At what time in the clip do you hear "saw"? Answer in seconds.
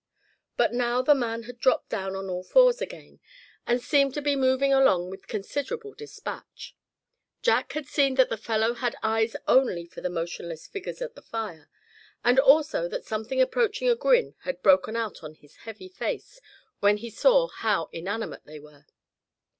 17.11-17.47